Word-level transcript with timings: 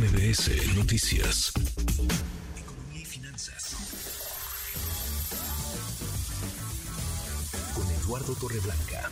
MBS 0.00 0.78
Noticias. 0.78 1.52
Economía 2.56 3.02
y 3.02 3.04
finanzas. 3.04 3.76
Con 7.74 7.84
Eduardo 7.84 8.32
Torreblanca. 8.40 9.10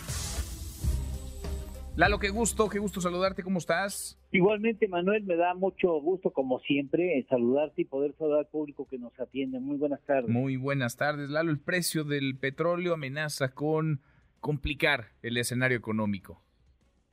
Lalo, 1.95 2.19
qué 2.19 2.31
gusto, 2.31 2.71
qué 2.71 2.79
gusto 2.79 3.03
saludarte, 3.03 3.43
¿cómo 3.43 3.59
estás? 3.59 4.19
Igualmente, 4.33 4.89
Manuel, 4.89 5.25
me 5.25 5.37
da 5.37 5.53
mucho 5.53 6.01
gusto, 6.01 6.31
como 6.31 6.59
siempre, 6.61 7.23
saludarte 7.29 7.83
y 7.83 7.85
poder 7.85 8.15
saludar 8.17 8.39
al 8.39 8.47
público 8.47 8.87
que 8.89 8.97
nos 8.97 9.13
atiende. 9.21 9.61
Muy 9.61 9.77
buenas 9.77 10.01
tardes. 10.07 10.31
Muy 10.31 10.57
buenas 10.57 10.97
tardes, 10.97 11.29
Lalo. 11.29 11.51
El 11.51 11.61
precio 11.61 12.05
del 12.05 12.39
petróleo 12.39 12.95
amenaza 12.95 13.53
con 13.53 14.01
complicar 14.41 15.09
el 15.21 15.37
escenario 15.37 15.77
económico. 15.77 16.41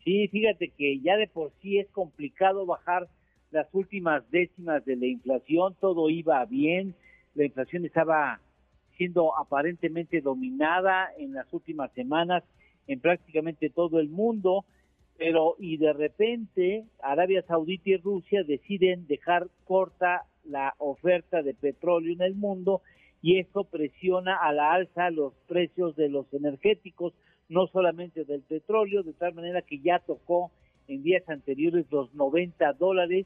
Sí, 0.06 0.30
fíjate 0.30 0.70
que 0.78 1.02
ya 1.02 1.18
de 1.18 1.28
por 1.28 1.52
sí 1.62 1.78
es 1.80 1.90
complicado 1.90 2.66
bajar 2.66 3.10
las 3.56 3.74
últimas 3.74 4.30
décimas 4.32 4.84
de 4.84 4.98
la 4.98 5.06
inflación, 5.06 5.78
todo 5.80 6.10
iba 6.10 6.44
bien, 6.44 6.94
la 7.36 7.46
inflación 7.46 7.86
estaba 7.86 8.42
siendo 8.98 9.38
aparentemente 9.38 10.20
dominada 10.20 11.08
en 11.18 11.34
las 11.34 11.48
últimas 11.54 11.90
semanas 11.94 12.44
en 12.86 13.00
prácticamente 13.00 13.70
todo 13.70 14.02
el 14.02 14.10
mundo, 14.10 14.66
pero 15.18 15.56
y 15.58 15.78
de 15.78 15.94
repente 15.94 16.84
Arabia 17.02 17.44
Saudita 17.44 17.92
y 17.92 17.96
Rusia 17.96 18.44
deciden 18.44 19.08
dejar 19.08 19.48
corta 19.64 20.26
la 20.44 20.74
oferta 20.78 21.42
de 21.42 21.54
petróleo 21.54 22.12
en 22.14 22.24
el 22.24 22.36
mundo 22.36 22.82
y 23.22 23.40
esto 23.40 23.64
presiona 23.64 24.36
a 24.36 24.52
la 24.52 24.74
alza 24.74 25.12
los 25.12 25.34
precios 25.48 25.96
de 25.96 26.10
los 26.10 26.26
energéticos, 26.34 27.14
no 27.48 27.68
solamente 27.68 28.26
del 28.26 28.42
petróleo, 28.42 29.02
de 29.02 29.14
tal 29.14 29.34
manera 29.34 29.62
que 29.62 29.80
ya 29.80 30.00
tocó 30.00 30.52
en 30.90 31.04
días 31.04 31.24
anteriores 31.30 31.86
los 31.90 32.14
90 32.14 32.74
dólares 32.74 33.26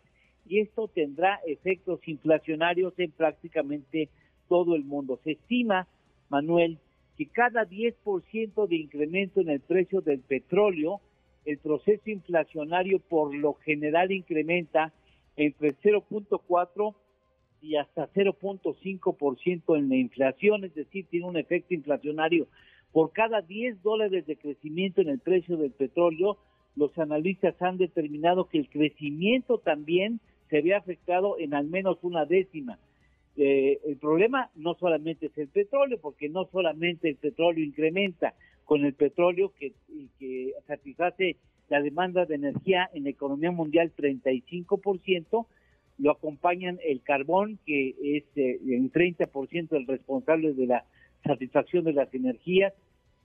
y 0.50 0.60
esto 0.60 0.88
tendrá 0.88 1.40
efectos 1.46 2.06
inflacionarios 2.08 2.94
en 2.98 3.12
prácticamente 3.12 4.10
todo 4.50 4.76
el 4.76 4.84
mundo. 4.84 5.20
Se 5.24 5.32
estima, 5.34 5.88
Manuel, 6.30 6.80
que 7.18 7.28
cada 7.28 7.66
10% 7.66 8.68
de 8.68 8.76
incremento 8.76 9.42
en 9.42 9.50
el 9.50 9.60
precio 9.62 10.02
del 10.02 10.20
petróleo, 10.20 11.02
el 11.46 11.60
proceso 11.60 12.10
inflacionario 12.10 13.00
por 13.00 13.34
lo 13.34 13.54
general 13.54 14.12
incrementa 14.12 14.92
entre 15.38 15.76
0.4 15.76 16.96
y 17.62 17.76
hasta 17.76 18.12
0.5% 18.12 19.78
en 19.78 19.90
la 19.90 19.96
inflación, 19.96 20.66
es 20.66 20.74
decir, 20.74 21.06
tiene 21.10 21.28
un 21.28 21.38
efecto 21.38 21.74
inflacionario 21.74 22.48
por 22.92 23.12
cada 23.12 23.42
10 23.42 23.82
dólares 23.84 24.26
de 24.26 24.36
crecimiento 24.36 25.02
en 25.02 25.10
el 25.10 25.20
precio 25.20 25.58
del 25.58 25.72
petróleo, 25.72 26.38
los 26.76 26.98
analistas 26.98 27.62
han 27.62 27.78
determinado 27.78 28.48
que 28.48 28.58
el 28.58 28.70
crecimiento 28.70 29.60
también 29.60 30.20
se 30.50 30.62
ve 30.62 30.74
afectado 30.76 31.38
en 31.40 31.54
al 31.54 31.68
menos 31.68 31.98
una 32.02 32.26
décima. 32.26 32.80
Eh, 33.38 33.80
el 33.86 33.98
problema 33.98 34.50
no 34.56 34.76
solamente 34.76 35.28
es 35.28 35.38
el 35.38 35.48
petróleo, 35.48 36.00
porque 36.02 36.30
no 36.30 36.46
solamente 36.52 37.10
el 37.10 37.16
petróleo 37.16 37.64
incrementa, 37.64 38.34
con 38.66 38.86
el 38.86 38.94
petróleo 38.94 39.52
que, 39.58 39.74
satisface 40.68 41.38
la 41.70 41.82
demanda 41.82 42.26
de 42.26 42.36
energía 42.36 42.88
en 42.94 43.06
la 43.06 43.10
economía 43.10 43.50
mundial 43.50 43.92
35%, 43.98 45.48
lo 45.98 46.12
acompañan 46.12 46.80
el 46.86 47.02
carbón, 47.02 47.58
que 47.66 47.96
es 48.02 48.24
eh, 48.36 48.60
en 48.68 48.92
30% 48.92 49.76
el 49.76 49.88
responsable 49.88 50.54
de 50.54 50.68
la 50.68 50.86
satisfacción 51.24 51.84
de 51.84 51.94
las 51.94 52.14
energías, 52.14 52.74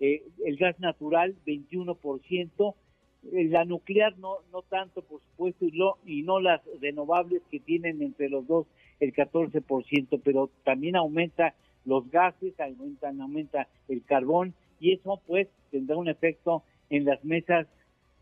eh, 0.01 0.23
el 0.45 0.57
gas 0.57 0.81
natural 0.81 1.35
21%, 1.47 1.95
eh, 2.71 2.75
la 3.33 3.65
nuclear 3.65 4.17
no 4.19 4.39
no 4.53 4.63
tanto 4.63 5.03
por 5.03 5.21
supuesto 5.21 5.65
y, 5.65 5.71
lo, 5.73 5.99
y 6.05 6.23
no 6.23 6.41
las 6.41 6.61
renovables 6.81 7.43
que 7.51 7.61
tienen 7.61 8.03
entre 8.03 8.29
los 8.29 8.47
dos 8.47 8.67
el 9.01 9.13
14%, 9.13 10.21
pero 10.23 10.51
también 10.63 10.97
aumenta 10.97 11.55
los 11.85 12.09
gases, 12.11 12.59
aumentan, 12.59 13.21
aumenta 13.21 13.69
el 13.89 14.03
carbón 14.05 14.55
y 14.81 14.93
eso 14.93 15.21
pues 15.27 15.49
tendrá 15.71 15.97
un 15.97 16.09
efecto 16.09 16.63
en 16.91 17.05
las 17.05 17.25
mesas 17.25 17.67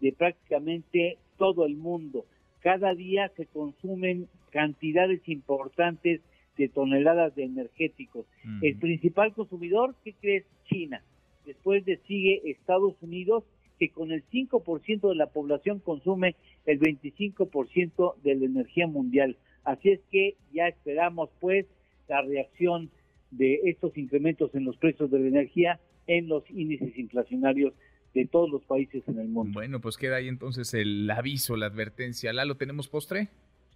de 0.00 0.12
prácticamente 0.12 1.18
todo 1.36 1.66
el 1.66 1.76
mundo. 1.76 2.24
Cada 2.60 2.94
día 2.94 3.30
se 3.36 3.46
consumen 3.46 4.28
cantidades 4.50 5.20
importantes 5.28 6.20
de 6.56 6.68
toneladas 6.68 7.34
de 7.34 7.44
energéticos. 7.44 8.26
El 8.60 8.76
principal 8.76 9.32
consumidor, 9.32 9.94
¿qué 10.04 10.14
crees? 10.20 10.44
China. 10.66 11.02
Después 11.46 11.84
de 11.84 11.96
sigue 12.06 12.42
Estados 12.44 12.94
Unidos, 13.00 13.44
que 13.82 13.90
con 13.90 14.12
el 14.12 14.22
5% 14.30 15.08
de 15.08 15.16
la 15.16 15.26
población 15.26 15.80
consume 15.80 16.36
el 16.66 16.78
25% 16.78 18.14
de 18.22 18.36
la 18.36 18.44
energía 18.44 18.86
mundial. 18.86 19.36
Así 19.64 19.90
es 19.90 19.98
que 20.12 20.36
ya 20.52 20.68
esperamos 20.68 21.30
pues 21.40 21.66
la 22.06 22.22
reacción 22.22 22.90
de 23.32 23.58
estos 23.64 23.98
incrementos 23.98 24.54
en 24.54 24.66
los 24.66 24.76
precios 24.76 25.10
de 25.10 25.18
la 25.18 25.26
energía 25.26 25.80
en 26.06 26.28
los 26.28 26.48
índices 26.48 26.96
inflacionarios 26.96 27.74
de 28.14 28.24
todos 28.24 28.48
los 28.48 28.62
países 28.62 29.02
en 29.08 29.18
el 29.18 29.26
mundo. 29.26 29.54
Bueno, 29.54 29.80
pues 29.80 29.96
queda 29.96 30.16
ahí 30.16 30.28
entonces 30.28 30.74
el 30.74 31.10
aviso, 31.10 31.56
la 31.56 31.66
advertencia. 31.66 32.32
¿Lalo, 32.32 32.56
tenemos 32.56 32.86
postre? 32.86 33.30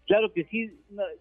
Claro 0.06 0.32
que 0.32 0.44
sí, 0.44 0.70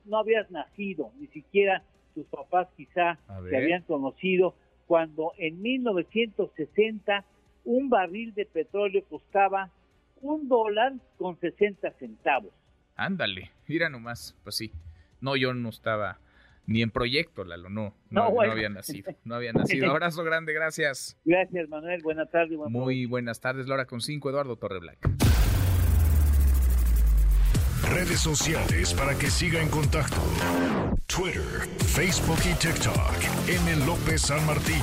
no, 0.05 0.19
habías 0.19 0.51
nacido, 0.51 1.11
ni 1.19 1.25
siquiera 1.29 1.81
tus 2.13 2.27
papás 2.27 2.67
quizá 2.77 3.17
te 3.49 3.57
habían 3.57 3.81
conocido 3.81 4.53
cuando 4.85 5.31
en 5.39 5.59
1960 5.63 7.25
un 7.65 7.89
barril 7.89 8.33
de 8.33 8.45
petróleo 8.45 9.03
costaba 9.09 9.69
un 10.21 10.47
dólar 10.47 10.93
con 11.17 11.37
60 11.39 11.91
centavos. 11.99 12.53
Ándale, 12.95 13.51
mira 13.67 13.89
nomás, 13.89 14.35
pues 14.43 14.55
sí. 14.55 14.71
No, 15.19 15.35
yo 15.35 15.53
no 15.53 15.69
estaba 15.69 16.19
ni 16.67 16.81
en 16.81 16.91
proyecto, 16.91 17.43
Lalo, 17.43 17.69
no, 17.69 17.93
no, 18.09 18.31
no, 18.31 18.41
había 18.41 18.69
nacido, 18.69 19.13
no 19.23 19.35
había 19.35 19.53
nacido. 19.53 19.89
Abrazo 19.91 20.23
grande, 20.23 20.53
gracias. 20.53 21.17
Gracias, 21.25 21.69
Manuel, 21.69 22.01
buenas 22.01 22.29
tardes. 22.31 22.57
Muy 22.69 23.05
buenas 23.05 23.39
tardes, 23.39 23.67
Laura 23.67 23.85
con 23.85 24.01
cinco, 24.01 24.29
Eduardo 24.29 24.55
Torreblanca. 24.55 25.09
Redes 27.89 28.19
sociales 28.19 28.93
para 28.93 29.17
que 29.17 29.27
siga 29.27 29.61
en 29.61 29.69
contacto: 29.69 30.21
Twitter, 31.05 31.43
Facebook 31.77 32.39
y 32.49 32.55
TikTok. 32.55 33.47
M. 33.47 33.85
López 33.85 34.21
San 34.21 34.43
Martín. 34.45 34.81